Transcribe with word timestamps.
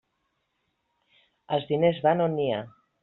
Els 1.59 1.69
diners 1.73 2.01
van 2.07 2.25
on 2.29 2.35
n'hi 2.39 2.49
ha. 2.57 2.65